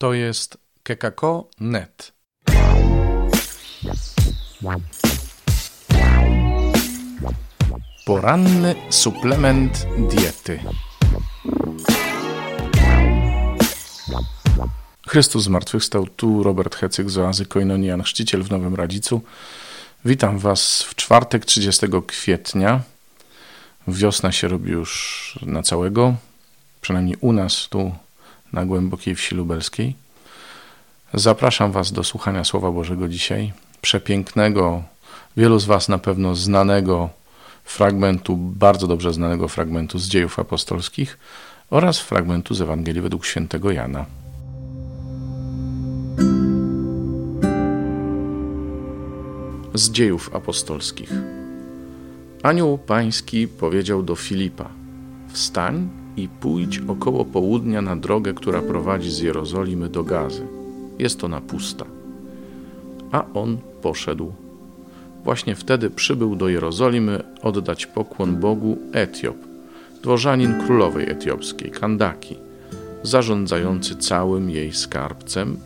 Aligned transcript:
To 0.00 0.14
jest 0.14 0.58
kekako.net. 0.82 2.12
Poranny 8.06 8.74
suplement 8.90 9.86
diety. 10.10 10.60
Chrystus 15.08 15.44
zmartwychwstał, 15.44 16.06
tu 16.06 16.42
Robert 16.42 16.76
Hecyk 16.76 17.10
z 17.10 17.18
oazy 17.18 17.46
Koinonian, 17.46 18.02
chrzciciel 18.02 18.42
w 18.42 18.50
Nowym 18.50 18.74
Radzicu. 18.74 19.20
Witam 20.04 20.38
Was 20.38 20.82
w 20.82 20.94
czwartek 20.94 21.44
30 21.44 21.86
kwietnia. 22.06 22.80
Wiosna 23.88 24.32
się 24.32 24.48
robi 24.48 24.70
już 24.70 25.38
na 25.42 25.62
całego, 25.62 26.14
przynajmniej 26.80 27.16
u 27.20 27.32
nas 27.32 27.68
tu 27.70 27.92
na 28.52 28.66
głębokiej 28.66 29.14
wsi 29.14 29.34
lubelskiej. 29.34 29.94
Zapraszam 31.14 31.72
Was 31.72 31.92
do 31.92 32.04
słuchania 32.04 32.44
Słowa 32.44 32.70
Bożego 32.70 33.08
dzisiaj, 33.08 33.52
przepięknego, 33.80 34.82
wielu 35.36 35.58
z 35.58 35.64
Was 35.64 35.88
na 35.88 35.98
pewno 35.98 36.34
znanego 36.34 37.10
fragmentu, 37.64 38.36
bardzo 38.36 38.86
dobrze 38.86 39.12
znanego 39.12 39.48
fragmentu 39.48 39.98
z 39.98 40.08
dziejów 40.08 40.38
apostolskich 40.38 41.18
oraz 41.70 41.98
fragmentu 41.98 42.54
z 42.54 42.60
Ewangelii 42.60 43.02
według 43.02 43.26
świętego 43.26 43.70
Jana. 43.70 44.06
Z 49.74 49.90
dziejów 49.90 50.34
apostolskich. 50.34 51.12
Anioł 52.42 52.78
pański 52.78 53.48
powiedział 53.48 54.02
do 54.02 54.16
Filipa: 54.16 54.68
Wstań 55.32 55.99
i 56.22 56.28
pójdź 56.28 56.80
około 56.88 57.24
południa 57.24 57.82
na 57.82 57.96
drogę, 57.96 58.34
która 58.34 58.62
prowadzi 58.62 59.10
z 59.10 59.18
Jerozolimy 59.18 59.88
do 59.88 60.04
Gazy. 60.04 60.46
Jest 60.98 61.24
ona 61.24 61.40
pusta. 61.40 61.84
A 63.12 63.24
on 63.34 63.58
poszedł. 63.82 64.32
Właśnie 65.24 65.54
wtedy 65.54 65.90
przybył 65.90 66.36
do 66.36 66.48
Jerozolimy 66.48 67.22
oddać 67.42 67.86
pokłon 67.86 68.36
Bogu 68.36 68.78
Etiop, 68.92 69.36
dworzanin 70.02 70.54
królowej 70.66 71.10
etiopskiej, 71.10 71.70
Kandaki, 71.70 72.36
zarządzający 73.02 73.96
całym 73.96 74.50
jej 74.50 74.72
skarbcem 74.72 75.56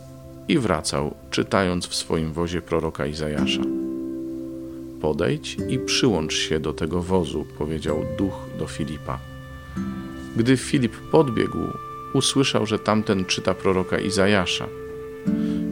i 0.47 0.59
wracał, 0.59 1.13
czytając 1.31 1.87
w 1.87 1.95
swoim 1.95 2.33
wozie 2.33 2.61
proroka 2.61 3.05
Izajasza. 3.05 3.61
Podejdź 5.01 5.57
i 5.69 5.79
przyłącz 5.79 6.33
się 6.33 6.59
do 6.59 6.73
tego 6.73 7.01
wozu, 7.01 7.45
powiedział 7.57 7.97
duch 8.17 8.45
do 8.59 8.67
Filipa. 8.67 9.34
Gdy 10.35 10.57
Filip 10.57 10.97
podbiegł, 11.11 11.59
usłyszał, 12.13 12.65
że 12.65 12.79
tamten 12.79 13.25
czyta 13.25 13.53
proroka 13.53 13.99
Izajasza. 13.99 14.67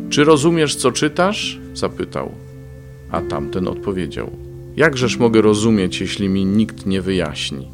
Czy 0.10 0.24
rozumiesz, 0.24 0.76
co 0.76 0.92
czytasz? 0.92 1.60
zapytał. 1.74 2.32
A 3.12 3.22
tamten 3.22 3.68
odpowiedział: 3.68 4.32
Jakżeż 4.76 5.18
mogę 5.18 5.42
rozumieć, 5.42 6.02
jeśli 6.02 6.30
mi 6.30 6.46
nikt 6.46 6.86
nie 6.86 7.02
wyjaśni? 7.02 7.68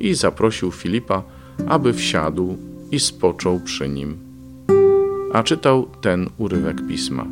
I 0.00 0.14
zaprosił 0.14 0.72
Filipa, 0.72 1.22
aby 1.66 1.92
wsiadł 1.92 2.56
i 2.90 3.00
spoczął 3.00 3.60
przy 3.60 3.88
nim. 3.88 4.16
A 5.32 5.42
czytał 5.42 5.88
ten 6.00 6.30
urywek 6.38 6.86
pisma. 6.88 7.26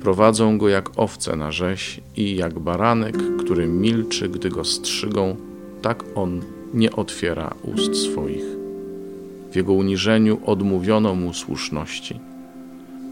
Prowadzą 0.00 0.58
go 0.58 0.68
jak 0.68 0.90
owce 0.96 1.36
na 1.36 1.52
rzeź 1.52 2.00
i 2.16 2.36
jak 2.36 2.58
baranek, 2.58 3.16
który 3.38 3.66
milczy, 3.66 4.28
gdy 4.28 4.50
go 4.50 4.64
strzygą, 4.64 5.36
tak 5.82 6.04
on 6.14 6.40
nie 6.74 6.92
otwiera 6.92 7.54
ust 7.62 7.96
swoich. 7.96 8.44
W 9.52 9.56
jego 9.56 9.72
uniżeniu 9.72 10.40
odmówiono 10.46 11.14
mu 11.14 11.34
słuszności. 11.34 12.20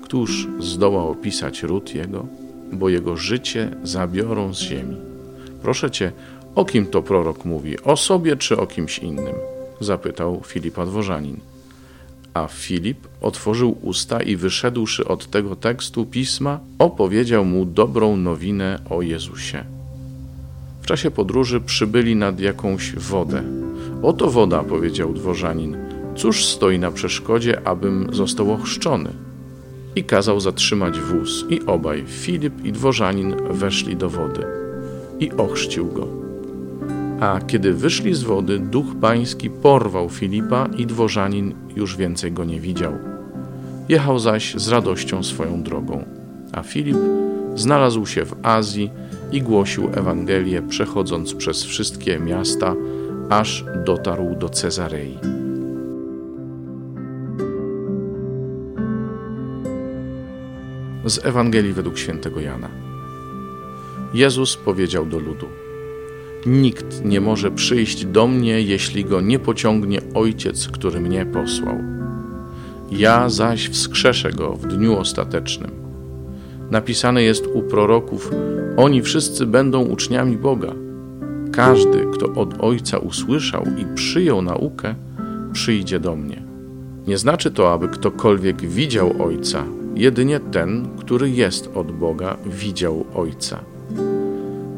Któż 0.02 0.48
zdoła 0.60 1.04
opisać 1.04 1.62
ród 1.62 1.94
jego, 1.94 2.26
bo 2.72 2.88
jego 2.88 3.16
życie 3.16 3.70
zabiorą 3.82 4.54
z 4.54 4.58
ziemi? 4.58 4.96
Proszę 5.62 5.90
cię, 5.90 6.12
o 6.54 6.64
kim 6.64 6.86
to 6.86 7.02
prorok 7.02 7.44
mówi, 7.44 7.82
o 7.82 7.96
sobie 7.96 8.36
czy 8.36 8.56
o 8.56 8.66
kimś 8.66 8.98
innym? 8.98 9.34
zapytał 9.80 10.42
Filipa 10.46 10.86
Dworzanin. 10.86 11.36
A 12.34 12.46
Filip 12.46 13.08
otworzył 13.20 13.78
usta 13.82 14.22
i 14.22 14.36
wyszedłszy 14.36 15.08
od 15.08 15.30
tego 15.30 15.56
tekstu 15.56 16.06
pisma, 16.06 16.60
opowiedział 16.78 17.44
mu 17.44 17.64
dobrą 17.64 18.16
nowinę 18.16 18.78
o 18.90 19.02
Jezusie. 19.02 19.64
Czasie 20.92 21.10
podróży 21.10 21.60
przybyli 21.60 22.16
nad 22.16 22.40
jakąś 22.40 22.94
wodę. 22.94 23.42
Oto 24.02 24.30
woda, 24.30 24.62
powiedział 24.62 25.12
dworzanin. 25.12 25.76
Cóż 26.16 26.44
stoi 26.44 26.78
na 26.78 26.90
przeszkodzie, 26.90 27.68
abym 27.68 28.08
został 28.12 28.52
ochrzczony? 28.52 29.10
I 29.96 30.04
kazał 30.04 30.40
zatrzymać 30.40 31.00
wóz, 31.00 31.44
i 31.50 31.60
obaj, 31.66 32.04
Filip 32.06 32.64
i 32.64 32.72
dworzanin, 32.72 33.34
weszli 33.50 33.96
do 33.96 34.10
wody. 34.10 34.46
I 35.20 35.32
ochrzcił 35.32 35.86
go. 35.86 36.06
A 37.20 37.40
kiedy 37.46 37.72
wyszli 37.72 38.14
z 38.14 38.22
wody, 38.22 38.58
duch 38.58 38.86
pański 39.00 39.50
porwał 39.50 40.08
Filipa 40.08 40.68
i 40.76 40.86
dworzanin 40.86 41.54
już 41.76 41.96
więcej 41.96 42.32
go 42.32 42.44
nie 42.44 42.60
widział. 42.60 42.92
Jechał 43.88 44.18
zaś 44.18 44.54
z 44.54 44.68
radością 44.68 45.22
swoją 45.22 45.62
drogą. 45.62 46.04
A 46.52 46.62
Filip 46.62 46.96
znalazł 47.54 48.06
się 48.06 48.24
w 48.24 48.34
Azji 48.42 48.90
i 49.32 49.42
głosił 49.42 49.88
Ewangelię, 49.94 50.62
przechodząc 50.62 51.34
przez 51.34 51.64
wszystkie 51.64 52.18
miasta, 52.18 52.74
aż 53.30 53.64
dotarł 53.86 54.34
do 54.34 54.48
Cezarei. 54.48 55.18
Z 61.04 61.24
Ewangelii 61.24 61.72
według 61.72 61.98
świętego 61.98 62.40
Jana. 62.40 62.68
Jezus 64.14 64.56
powiedział 64.56 65.06
do 65.06 65.18
ludu: 65.18 65.46
Nikt 66.46 67.04
nie 67.04 67.20
może 67.20 67.50
przyjść 67.50 68.04
do 68.04 68.26
mnie, 68.26 68.60
jeśli 68.60 69.04
go 69.04 69.20
nie 69.20 69.38
pociągnie 69.38 70.00
Ojciec, 70.14 70.68
który 70.68 71.00
mnie 71.00 71.26
posłał. 71.26 71.76
Ja 72.90 73.28
zaś 73.28 73.68
wskrzeszę 73.68 74.32
go 74.32 74.52
w 74.52 74.66
dniu 74.66 74.98
ostatecznym. 74.98 75.70
Napisane 76.70 77.22
jest 77.22 77.46
u 77.46 77.62
proroków: 77.62 78.30
Oni 78.76 79.02
wszyscy 79.02 79.46
będą 79.46 79.84
uczniami 79.84 80.36
Boga. 80.36 80.72
Każdy, 81.52 82.06
kto 82.12 82.26
od 82.34 82.54
Ojca 82.60 82.98
usłyszał 82.98 83.64
i 83.78 83.94
przyjął 83.94 84.42
naukę, 84.42 84.94
przyjdzie 85.52 86.00
do 86.00 86.16
mnie. 86.16 86.42
Nie 87.06 87.18
znaczy 87.18 87.50
to, 87.50 87.72
aby 87.72 87.88
ktokolwiek 87.88 88.60
widział 88.60 89.22
Ojca, 89.22 89.64
jedynie 89.94 90.40
ten, 90.40 90.88
który 90.98 91.30
jest 91.30 91.70
od 91.74 91.92
Boga, 91.92 92.36
widział 92.46 93.04
Ojca. 93.14 93.58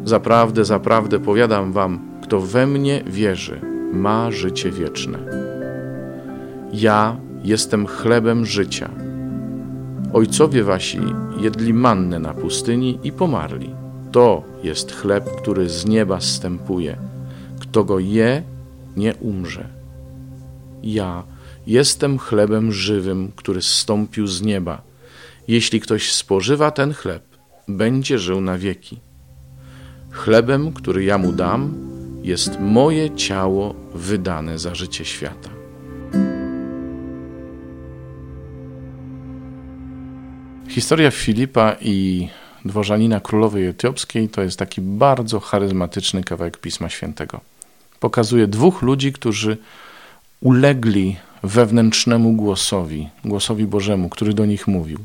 Zaprawdę, 0.04 0.64
zaprawdę 0.64 1.20
powiadam 1.20 1.72
wam, 1.72 2.00
kto 2.22 2.40
we 2.40 2.66
mnie 2.66 3.04
wierzy, 3.06 3.60
ma 3.92 4.30
życie 4.30 4.70
wieczne. 4.70 5.18
Ja 6.72 7.16
jestem 7.44 7.86
chlebem 7.86 8.46
życia. 8.46 8.90
Ojcowie 10.12 10.64
wasi 10.64 11.00
jedli 11.40 11.74
mannę 11.74 12.18
na 12.18 12.34
pustyni 12.34 12.98
i 13.04 13.12
pomarli. 13.12 13.83
To 14.14 14.44
jest 14.62 14.92
chleb, 14.92 15.24
który 15.36 15.68
z 15.68 15.86
nieba 15.86 16.20
zstępuje. 16.20 16.96
Kto 17.60 17.84
go 17.84 17.98
je, 17.98 18.42
nie 18.96 19.14
umrze. 19.14 19.68
Ja 20.82 21.24
jestem 21.66 22.18
chlebem 22.18 22.72
żywym, 22.72 23.32
który 23.36 23.62
zstąpił 23.62 24.26
z 24.26 24.42
nieba. 24.42 24.82
Jeśli 25.48 25.80
ktoś 25.80 26.12
spożywa 26.12 26.70
ten 26.70 26.92
chleb, 26.94 27.22
będzie 27.68 28.18
żył 28.18 28.40
na 28.40 28.58
wieki. 28.58 29.00
Chlebem, 30.10 30.72
który 30.72 31.04
ja 31.04 31.18
mu 31.18 31.32
dam, 31.32 31.74
jest 32.22 32.60
moje 32.60 33.16
ciało 33.16 33.74
wydane 33.94 34.58
za 34.58 34.74
życie 34.74 35.04
świata. 35.04 35.50
Historia 40.68 41.10
Filipa 41.10 41.76
i 41.80 42.28
dworzanina 42.64 43.20
królowej 43.20 43.66
etiopskiej 43.66 44.28
to 44.28 44.42
jest 44.42 44.58
taki 44.58 44.80
bardzo 44.80 45.40
charyzmatyczny 45.40 46.24
kawałek 46.24 46.58
Pisma 46.58 46.88
Świętego. 46.88 47.40
Pokazuje 48.00 48.46
dwóch 48.46 48.82
ludzi, 48.82 49.12
którzy 49.12 49.56
ulegli 50.40 51.16
wewnętrznemu 51.42 52.32
głosowi, 52.32 53.08
głosowi 53.24 53.66
Bożemu, 53.66 54.08
który 54.08 54.34
do 54.34 54.46
nich 54.46 54.66
mówił. 54.66 54.98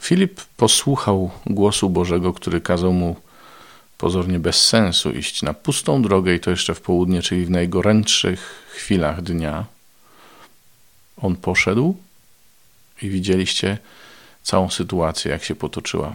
Filip 0.00 0.40
posłuchał 0.56 1.30
głosu 1.46 1.90
Bożego, 1.90 2.32
który 2.32 2.60
kazał 2.60 2.92
mu 2.92 3.16
pozornie 3.98 4.38
bez 4.38 4.64
sensu 4.64 5.10
iść 5.10 5.42
na 5.42 5.54
pustą 5.54 6.02
drogę 6.02 6.34
i 6.34 6.40
to 6.40 6.50
jeszcze 6.50 6.74
w 6.74 6.80
południe, 6.80 7.22
czyli 7.22 7.44
w 7.46 7.50
najgorętszych 7.50 8.68
chwilach 8.74 9.22
dnia. 9.22 9.64
On 11.16 11.36
poszedł 11.36 11.96
i 13.02 13.08
widzieliście 13.08 13.78
całą 14.42 14.70
sytuację, 14.70 15.30
jak 15.30 15.44
się 15.44 15.54
potoczyła. 15.54 16.14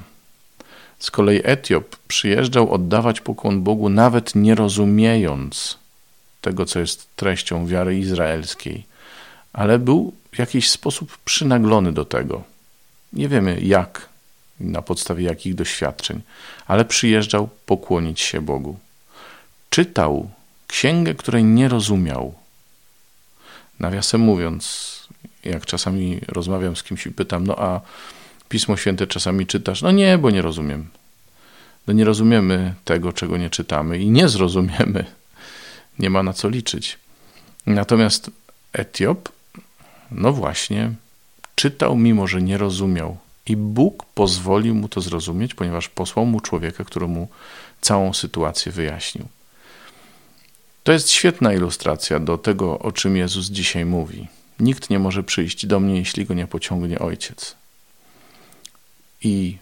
Z 1.00 1.12
kolei 1.12 1.42
Etiop 1.44 1.96
przyjeżdżał 2.08 2.74
oddawać 2.74 3.22
pokłon 3.22 3.62
Bogu, 3.62 3.90
nawet 3.90 4.36
nie 4.36 4.56
rozumiejąc 4.56 5.78
tego, 6.42 6.66
co 6.66 6.80
jest 6.80 7.16
treścią 7.16 7.68
wiary 7.68 8.00
izraelskiej, 8.00 8.84
ale 9.54 9.80
był 9.80 10.14
w 10.32 10.40
jakiś 10.40 10.70
sposób 10.70 11.18
przynaglony 11.26 11.92
do 11.92 12.06
tego. 12.06 12.44
Nie 13.14 13.28
wiemy 13.28 13.60
jak, 13.62 14.10
na 14.60 14.82
podstawie 14.82 15.24
jakich 15.24 15.56
doświadczeń, 15.56 16.22
ale 16.68 16.86
przyjeżdżał 16.86 17.50
pokłonić 17.66 18.22
się 18.22 18.42
Bogu. 18.42 18.78
Czytał 19.70 20.30
księgę, 20.68 21.16
której 21.16 21.44
nie 21.44 21.68
rozumiał. 21.68 22.34
Nawiasem 23.80 24.22
mówiąc, 24.22 24.90
jak 25.44 25.66
czasami 25.66 26.20
rozmawiam 26.28 26.76
z 26.76 26.84
kimś 26.84 27.06
i 27.06 27.12
pytam, 27.12 27.48
no 27.48 27.56
a 27.60 27.82
Pismo 28.50 28.78
Święte 28.78 29.08
czasami 29.08 29.48
czytasz? 29.48 29.82
No 29.82 29.92
nie, 29.92 30.18
bo 30.18 30.30
nie 30.30 30.42
rozumiem. 30.42 30.88
No 31.88 31.94
nie 31.94 32.06
rozumiemy 32.06 32.74
tego, 32.86 33.14
czego 33.14 33.38
nie 33.38 33.50
czytamy 33.50 34.00
i 34.00 34.10
nie 34.10 34.30
zrozumiemy. 34.30 35.06
Nie 36.00 36.10
ma 36.10 36.24
na 36.24 36.34
co 36.34 36.50
liczyć. 36.50 36.98
Natomiast 37.66 38.32
Etiop, 38.74 39.30
no 40.12 40.34
właśnie, 40.34 40.92
czytał, 41.56 41.96
mimo 41.96 42.28
że 42.28 42.42
nie 42.42 42.58
rozumiał. 42.58 43.18
I 43.46 43.56
Bóg 43.58 44.06
pozwolił 44.06 44.76
mu 44.76 44.90
to 44.90 45.02
zrozumieć, 45.02 45.54
ponieważ 45.54 45.90
posłał 45.90 46.26
mu 46.26 46.40
człowieka, 46.40 46.84
który 46.84 47.08
mu 47.08 47.28
całą 47.82 48.14
sytuację 48.14 48.72
wyjaśnił. 48.72 49.26
To 50.84 50.92
jest 50.92 51.12
świetna 51.12 51.54
ilustracja 51.54 52.20
do 52.20 52.38
tego, 52.38 52.80
o 52.80 52.92
czym 52.92 53.18
Jezus 53.18 53.48
dzisiaj 53.48 53.86
mówi. 53.86 54.28
Nikt 54.60 54.90
nie 54.90 55.00
może 55.00 55.24
przyjść 55.24 55.66
do 55.66 55.80
mnie, 55.80 55.98
jeśli 55.98 56.26
go 56.26 56.34
nie 56.34 56.48
pociągnie 56.48 57.00
Ojciec. 57.00 57.59
I 59.24 59.58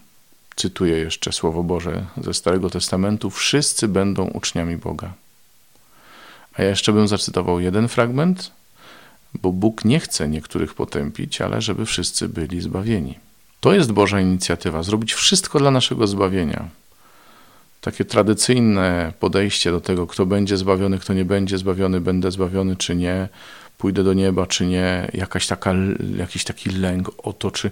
cytuję 0.55 0.97
jeszcze 0.97 1.31
Słowo 1.31 1.63
Boże 1.63 2.05
ze 2.17 2.33
Starego 2.33 2.69
Testamentu: 2.69 3.29
Wszyscy 3.29 3.87
będą 3.87 4.25
uczniami 4.27 4.77
Boga. 4.77 5.13
A 6.53 6.63
ja 6.63 6.69
jeszcze 6.69 6.93
bym 6.93 7.07
zacytował 7.07 7.59
jeden 7.59 7.87
fragment, 7.87 8.51
bo 9.33 9.51
Bóg 9.51 9.85
nie 9.85 9.99
chce 9.99 10.29
niektórych 10.29 10.73
potępić, 10.73 11.41
ale 11.41 11.61
żeby 11.61 11.85
wszyscy 11.85 12.29
byli 12.29 12.61
zbawieni. 12.61 13.19
To 13.59 13.73
jest 13.73 13.91
Boża 13.91 14.21
inicjatywa 14.21 14.83
zrobić 14.83 15.13
wszystko 15.13 15.59
dla 15.59 15.71
naszego 15.71 16.07
zbawienia. 16.07 16.69
Takie 17.81 18.05
tradycyjne 18.05 19.13
podejście 19.19 19.71
do 19.71 19.81
tego, 19.81 20.07
kto 20.07 20.25
będzie 20.25 20.57
zbawiony, 20.57 20.99
kto 20.99 21.13
nie 21.13 21.25
będzie 21.25 21.57
zbawiony, 21.57 22.01
będę 22.01 22.31
zbawiony 22.31 22.75
czy 22.75 22.95
nie, 22.95 23.29
pójdę 23.77 24.03
do 24.03 24.13
nieba 24.13 24.47
czy 24.47 24.65
nie, 24.65 25.11
jakaś 25.13 25.47
taka, 25.47 25.73
jakiś 26.17 26.43
taki 26.43 26.69
lęk 26.69 27.11
o 27.23 27.33
to, 27.33 27.51
czy, 27.51 27.71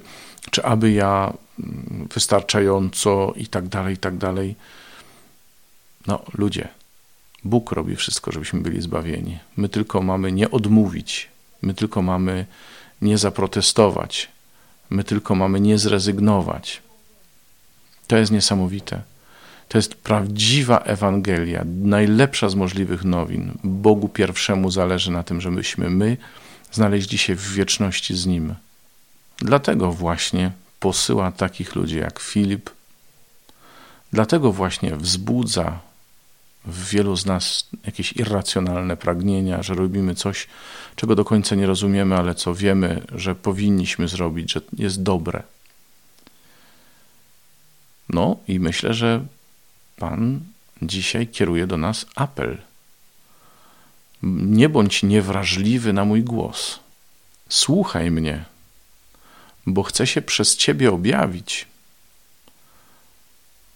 czy 0.51 0.63
aby 0.63 0.91
ja 0.91 1.33
mm, 1.59 2.07
wystarczająco 2.13 3.33
i 3.35 3.47
tak 3.47 3.67
dalej, 3.67 3.93
i 3.93 3.97
tak 3.97 4.17
dalej. 4.17 4.55
No, 6.07 6.23
ludzie, 6.33 6.67
Bóg 7.43 7.71
robi 7.71 7.95
wszystko, 7.95 8.31
żebyśmy 8.31 8.61
byli 8.61 8.81
zbawieni. 8.81 9.39
My 9.57 9.69
tylko 9.69 10.01
mamy 10.01 10.31
nie 10.31 10.51
odmówić, 10.51 11.29
my 11.61 11.73
tylko 11.73 12.01
mamy 12.01 12.45
nie 13.01 13.17
zaprotestować, 13.17 14.29
my 14.89 15.03
tylko 15.03 15.35
mamy 15.35 15.59
nie 15.59 15.77
zrezygnować. 15.77 16.81
To 18.07 18.17
jest 18.17 18.31
niesamowite. 18.31 19.01
To 19.69 19.77
jest 19.77 19.95
prawdziwa 19.95 20.79
Ewangelia, 20.79 21.63
najlepsza 21.81 22.49
z 22.49 22.55
możliwych 22.55 23.03
nowin. 23.03 23.51
Bogu 23.63 24.09
pierwszemu 24.09 24.71
zależy 24.71 25.11
na 25.11 25.23
tym, 25.23 25.41
żebyśmy 25.41 25.89
my 25.89 26.17
znaleźli 26.71 27.17
się 27.17 27.35
w 27.35 27.53
wieczności 27.53 28.15
z 28.15 28.25
Nim. 28.25 28.55
Dlatego 29.37 29.91
właśnie 29.91 30.51
posyła 30.79 31.31
takich 31.31 31.75
ludzi 31.75 31.97
jak 31.97 32.19
Filip. 32.19 32.69
Dlatego 34.13 34.51
właśnie 34.51 34.95
wzbudza 34.95 35.79
w 36.65 36.89
wielu 36.89 37.15
z 37.15 37.25
nas 37.25 37.69
jakieś 37.85 38.13
irracjonalne 38.13 38.97
pragnienia, 38.97 39.63
że 39.63 39.73
robimy 39.73 40.15
coś, 40.15 40.47
czego 40.95 41.15
do 41.15 41.25
końca 41.25 41.55
nie 41.55 41.67
rozumiemy, 41.67 42.17
ale 42.17 42.35
co 42.35 42.55
wiemy, 42.55 43.01
że 43.15 43.35
powinniśmy 43.35 44.07
zrobić, 44.07 44.51
że 44.51 44.61
jest 44.77 45.03
dobre. 45.03 45.43
No 48.09 48.37
i 48.47 48.59
myślę, 48.59 48.93
że 48.93 49.25
Pan 49.95 50.39
dzisiaj 50.81 51.27
kieruje 51.27 51.67
do 51.67 51.77
nas 51.77 52.05
apel. 52.15 52.57
Nie 54.23 54.69
bądź 54.69 55.03
niewrażliwy 55.03 55.93
na 55.93 56.05
mój 56.05 56.23
głos. 56.23 56.79
Słuchaj 57.49 58.11
mnie, 58.11 58.45
bo 59.65 59.83
chcę 59.83 60.07
się 60.07 60.21
przez 60.21 60.57
Ciebie 60.57 60.91
objawić. 60.91 61.67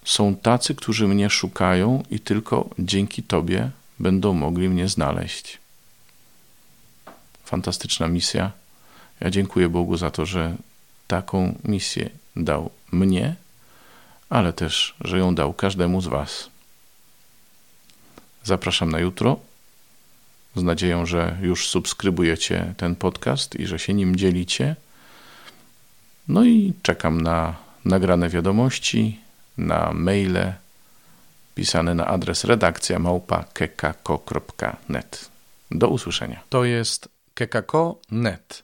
Są 0.06 0.36
tacy, 0.36 0.76
którzy 0.76 1.08
mnie 1.08 1.30
szukają 1.30 2.04
i 2.10 2.20
tylko 2.20 2.70
dzięki 2.80 3.24
Tobie 3.24 3.72
będą 4.00 4.34
mogli 4.34 4.70
mnie 4.70 4.88
znaleźć. 4.88 5.58
Fantastyczna 7.44 8.08
misja. 8.08 8.52
Ja 9.20 9.30
dziękuję 9.30 9.70
Bogu 9.70 9.98
za 9.98 10.12
to, 10.12 10.26
że 10.26 10.56
taką 11.08 11.56
misję 11.64 12.10
dał 12.36 12.70
mnie 12.92 13.36
ale 14.30 14.54
też, 14.54 14.96
że 15.02 15.18
ją 15.18 15.36
dał 15.36 15.54
każdemu 15.54 16.02
z 16.02 16.08
Was. 16.08 16.50
Zapraszam 18.44 18.92
na 18.92 19.00
jutro 19.00 19.40
z 20.56 20.64
nadzieją, 20.64 21.06
że 21.06 21.38
już 21.42 21.68
subskrybujecie 21.68 22.74
ten 22.78 22.96
podcast 22.96 23.56
i 23.56 23.68
że 23.68 23.80
się 23.80 23.94
nim 23.94 24.16
dzielicie. 24.16 24.76
No 26.28 26.44
i 26.44 26.74
czekam 26.82 27.22
na 27.22 27.56
nagrane 27.86 28.30
wiadomości, 28.30 29.20
na 29.58 29.92
maile 29.94 30.54
pisane 31.56 31.96
na 31.96 32.08
adres 32.08 32.44
redakcja 32.44 33.00
małpa 33.00 33.44
kekako.net. 33.54 35.30
Do 35.72 35.88
usłyszenia. 35.88 36.44
To 36.50 36.66
jest 36.66 37.10
kekako.net. 37.34 38.64